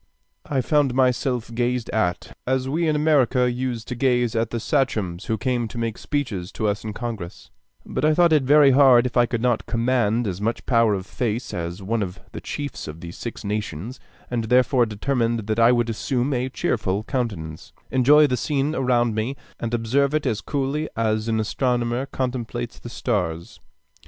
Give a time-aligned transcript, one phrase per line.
[0.47, 5.25] I found myself gazed at, as we in America used to gaze at the sachems
[5.25, 7.51] who came to make speeches to us in Congress;
[7.85, 11.05] but I thought it very hard if I could not command as much power of
[11.05, 15.71] face as one of the chiefs of the Six Nations, and therefore determined that I
[15.71, 20.89] would assume a cheerful countenance, enjoy the scene around me, and observe it as coolly
[20.95, 23.59] as an astronomer contemplates the stars.